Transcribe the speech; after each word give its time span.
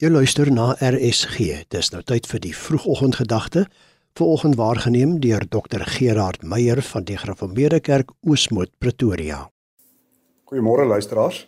Jy 0.00 0.08
luister 0.08 0.48
na 0.48 0.70
RSG. 0.80 1.66
Dis 1.68 1.90
nou 1.92 1.98
tyd 2.08 2.24
vir 2.24 2.40
die 2.40 2.54
vroegoggendgedagte. 2.56 3.66
Vanoggend 4.16 4.56
waargeneem 4.56 5.18
deur 5.20 5.44
Dr 5.44 5.82
Gerard 5.84 6.40
Meyer 6.40 6.80
van 6.80 7.04
die 7.04 7.18
Gereformeerde 7.20 7.82
Kerk 7.84 8.14
Oosmoed 8.24 8.72
Pretoria. 8.80 9.42
Goeiemôre 10.48 10.86
luisteraars. 10.88 11.42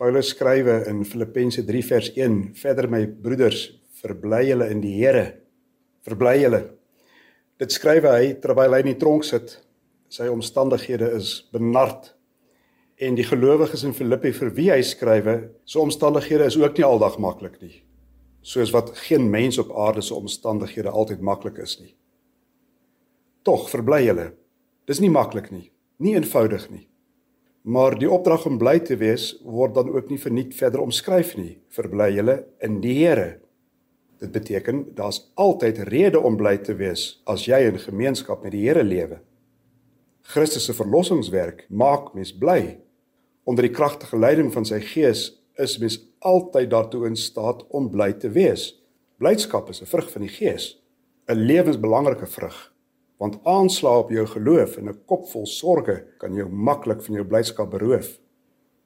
Paulus 0.00 0.32
skrywe 0.32 0.78
in 0.88 1.04
Filippense 1.04 1.66
3 1.68 1.84
vers 1.90 2.08
1: 2.16 2.40
Verder 2.62 2.88
my 2.88 3.04
broeders, 3.04 3.66
verbly 4.00 4.40
julle 4.48 4.70
in 4.72 4.80
die 4.80 4.96
Here. 4.96 5.26
Verbly 6.08 6.38
julle. 6.46 6.62
Dit 7.60 7.76
skrywe 7.76 8.16
hy 8.22 8.34
terwyl 8.40 8.72
hy 8.72 8.80
in 8.86 8.94
die 8.94 9.00
tronk 9.04 9.28
sit. 9.28 9.58
Sy 10.08 10.32
omstandighede 10.32 11.12
is 11.20 11.42
benard 11.52 12.14
En 12.96 13.16
die 13.18 13.26
gelowiges 13.26 13.82
in 13.82 13.94
Filippi 13.94 14.30
vir 14.36 14.52
wie 14.54 14.68
hy 14.70 14.78
skrywe, 14.86 15.34
so 15.66 15.82
omstandighede 15.82 16.46
is 16.46 16.58
ook 16.60 16.76
nie 16.78 16.86
aldag 16.86 17.18
maklik 17.18 17.58
nie. 17.62 17.82
Soos 18.44 18.70
wat 18.70 18.92
geen 19.08 19.26
mens 19.32 19.58
op 19.58 19.72
aarde 19.74 20.02
se 20.02 20.14
omstandighede 20.14 20.92
altyd 20.92 21.20
maklik 21.20 21.58
is 21.58 21.78
nie. 21.80 21.94
Tog 23.42 23.66
verbly 23.72 24.04
hulle. 24.06 24.28
Dis 24.86 25.00
nie 25.02 25.10
maklik 25.10 25.50
nie, 25.50 25.72
nie 25.98 26.14
eenvoudig 26.14 26.68
nie. 26.70 26.86
Maar 27.64 27.96
die 27.98 28.10
opdrag 28.10 28.44
om 28.46 28.60
bly 28.60 28.76
te 28.84 28.98
wees 29.00 29.32
word 29.42 29.74
dan 29.74 29.90
ook 29.90 30.12
nie 30.12 30.20
verniet 30.20 30.54
verder 30.54 30.84
omskryf 30.84 31.34
nie. 31.40 31.58
Verbly 31.72 32.10
julle 32.12 32.44
in 32.62 32.78
die 32.84 32.94
Here. 33.00 33.40
Dit 34.20 34.30
beteken 34.36 34.84
daar's 34.94 35.24
altyd 35.34 35.82
rede 35.88 36.20
om 36.20 36.36
bly 36.36 36.58
te 36.62 36.76
wees 36.78 37.22
as 37.26 37.48
jy 37.48 37.64
in 37.72 37.80
gemeenskap 37.80 38.44
met 38.44 38.54
die 38.54 38.68
Here 38.68 38.84
lewe. 38.84 39.18
Christus 40.22 40.68
se 40.68 40.76
verlossingswerk 40.76 41.66
maak 41.68 42.12
mens 42.14 42.30
bly 42.36 42.83
onder 43.44 43.66
die 43.66 43.72
kragtige 43.72 44.18
leiding 44.18 44.52
van 44.52 44.64
sy 44.64 44.80
gees 44.80 45.28
is 45.60 45.78
mens 45.78 45.98
altyd 46.24 46.70
daartoe 46.70 47.06
in 47.06 47.16
staat 47.16 47.62
om 47.68 47.90
bly 47.92 48.12
te 48.12 48.30
wees. 48.32 48.72
Blydskap 49.18 49.68
is 49.70 49.82
'n 49.82 49.86
vrug 49.86 50.10
van 50.10 50.22
die 50.22 50.34
gees, 50.40 50.80
'n 51.28 51.46
lewensbelangrike 51.46 52.26
vrug. 52.26 52.72
Want 53.18 53.38
aanslae 53.44 53.98
op 53.98 54.10
jou 54.10 54.26
geloof 54.26 54.76
en 54.76 54.88
'n 54.88 55.04
kop 55.06 55.28
vol 55.28 55.46
sorges 55.46 56.02
kan 56.18 56.34
jou 56.34 56.48
maklik 56.48 57.02
van 57.02 57.14
jou 57.14 57.24
blydskap 57.24 57.70
beroof. 57.70 58.18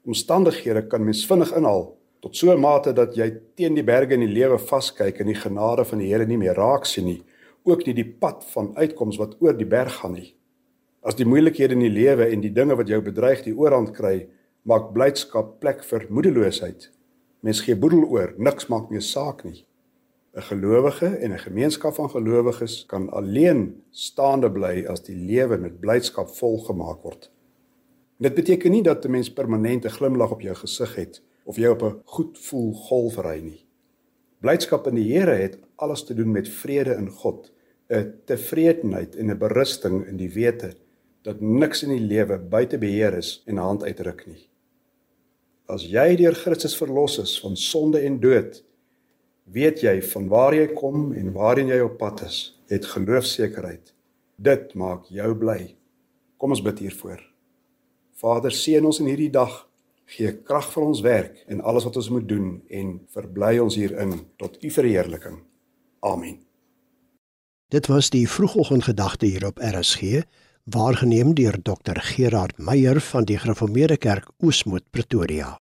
Omstandighede 0.05 0.86
kan 0.86 1.04
mens 1.04 1.27
vinnig 1.27 1.52
inhaal 1.56 1.98
tot 2.20 2.36
so 2.36 2.52
'n 2.52 2.60
mate 2.60 2.92
dat 2.92 3.14
jy 3.14 3.41
teen 3.54 3.75
die 3.75 3.84
berge 3.84 4.14
in 4.14 4.20
die 4.20 4.34
lewe 4.41 4.58
vaskyk 4.58 5.20
en 5.20 5.27
die 5.27 5.34
genade 5.34 5.84
van 5.84 5.98
die 5.98 6.08
Here 6.12 6.27
nie 6.27 6.36
meer 6.38 6.54
raak 6.54 6.84
sien 6.84 7.04
nie, 7.04 7.22
ook 7.64 7.86
nie 7.86 7.94
die 7.94 8.16
pad 8.20 8.44
van 8.44 8.77
uitkoms 8.77 9.16
wat 9.19 9.36
oor 9.41 9.56
die 9.56 9.66
berg 9.66 9.92
gaan 9.92 10.12
nie. 10.12 10.34
As 11.02 11.14
die 11.14 11.27
moeilikhede 11.27 11.72
in 11.75 11.80
die 11.80 12.02
lewe 12.02 12.27
en 12.32 12.41
die 12.41 12.52
dinge 12.52 12.77
wat 12.77 12.88
jou 12.88 13.00
bedreig 13.00 13.42
die 13.44 13.54
oorhand 13.54 13.92
kry, 13.94 14.28
maak 14.62 14.92
blydskap 14.92 15.60
plek 15.60 15.84
vir 15.84 16.06
moedeloosheid. 16.08 16.90
Mens 17.40 17.60
gee 17.60 17.76
boedel 17.76 18.04
oor, 18.04 18.34
niks 18.36 18.68
maak 18.68 18.90
meer 18.90 19.02
saak 19.02 19.44
nie. 19.44 19.64
'n 20.38 20.42
Gelowige 20.42 21.06
en 21.06 21.32
'n 21.32 21.38
gemeenskap 21.38 21.94
van 21.94 22.10
gelowiges 22.10 22.86
kan 22.86 23.10
alleen 23.10 23.82
staande 23.90 24.50
bly 24.50 24.84
as 24.86 25.02
die 25.02 25.16
lewe 25.16 25.56
met 25.56 25.80
blydskap 25.80 26.28
volgemaak 26.28 27.02
word. 27.02 27.30
Dit 28.18 28.34
beteken 28.34 28.70
nie 28.70 28.82
dat 28.82 29.04
'n 29.04 29.10
mens 29.10 29.32
permanent 29.32 29.84
'n 29.84 29.96
glimlag 29.98 30.30
op 30.30 30.40
jou 30.40 30.54
gesig 30.54 30.94
het 30.94 31.22
of 31.44 31.56
jy 31.56 31.68
op 31.68 31.82
'n 31.82 32.00
goed 32.04 32.38
voel 32.38 32.72
golf 32.74 33.16
ry 33.18 33.40
nie. 33.40 33.66
Blydskap 34.40 34.86
in 34.86 34.94
die 34.94 35.12
Here 35.12 35.34
het 35.34 35.58
alles 35.76 36.04
te 36.04 36.14
doen 36.14 36.30
met 36.30 36.48
vrede 36.48 36.94
in 36.94 37.08
God, 37.10 37.52
'n 37.88 38.12
tevredenheid 38.24 39.16
en 39.16 39.30
'n 39.30 39.38
berusting 39.38 40.06
in 40.06 40.16
die 40.16 40.32
wete 40.32 40.76
dat 41.27 41.41
niks 41.41 41.83
in 41.86 41.92
die 41.94 42.05
lewe 42.05 42.38
buite 42.38 42.78
beheer 42.78 43.16
is 43.19 43.38
en 43.47 43.61
hand 43.62 43.84
uitruk 43.84 44.24
nie. 44.27 44.48
As 45.69 45.84
jy 45.84 46.14
deur 46.16 46.36
Christus 46.38 46.77
verlos 46.78 47.19
is 47.20 47.34
van 47.42 47.56
sonde 47.56 48.00
en 48.06 48.20
dood, 48.22 48.62
weet 49.52 49.83
jy 49.84 49.98
van 50.12 50.28
waar 50.33 50.56
jy 50.56 50.69
kom 50.72 51.12
en 51.12 51.33
waarheen 51.34 51.72
jy 51.72 51.80
op 51.84 51.98
pad 52.00 52.22
is. 52.25 52.38
Jy 52.69 52.78
het 52.80 52.88
geloofsekerheid. 52.94 53.92
Dit 54.36 54.75
maak 54.78 55.08
jou 55.12 55.33
bly. 55.36 55.75
Kom 56.38 56.54
ons 56.54 56.62
bid 56.65 56.84
hiervoor. 56.84 57.21
Vader, 58.19 58.54
seën 58.54 58.84
ons 58.84 59.00
in 59.03 59.10
hierdie 59.10 59.32
dag. 59.34 59.65
Gee 60.09 60.32
krag 60.41 60.71
vir 60.72 60.84
ons 60.87 61.00
werk 61.04 61.42
en 61.53 61.60
alles 61.60 61.84
wat 61.84 61.98
ons 62.00 62.09
moet 62.15 62.28
doen 62.28 62.62
en 62.72 62.94
verbly 63.12 63.59
ons 63.60 63.76
hierin 63.76 64.15
tot 64.41 64.56
U 64.65 64.71
verheerliking. 64.72 65.42
Amen. 66.00 66.38
Dit 67.69 67.91
was 67.92 68.09
die 68.10 68.25
vroegoggendgedagte 68.25 69.28
hier 69.28 69.44
op 69.47 69.60
RSG, 69.60 70.22
waargeneem 70.70 71.34
deur 71.34 71.56
Dr 71.62 72.00
Gerard 72.00 72.58
Meyer 72.58 73.00
van 73.00 73.24
die 73.24 73.38
Gereformeerde 73.38 73.96
Kerk 73.96 74.30
Oosmoed 74.38 74.84
Pretoria. 74.90 75.58